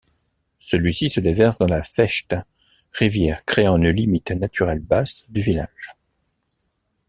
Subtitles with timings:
[0.57, 2.35] Celui-ci se déverse dans la Fecht,
[2.91, 5.91] rivière créant une limite naturelle basse du village.